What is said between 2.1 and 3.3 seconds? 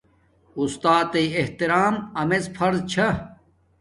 امیڎ فرض چھا